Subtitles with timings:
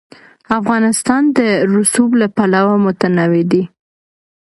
[0.59, 1.39] افغانستان د
[1.73, 3.63] رسوب له پلوه متنوع دی.